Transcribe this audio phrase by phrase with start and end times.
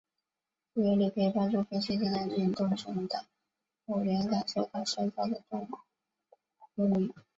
[0.73, 3.23] 这原理可以帮助分析正在运动中的
[3.85, 5.63] 某连杆所感受到的作
[6.77, 7.13] 用力。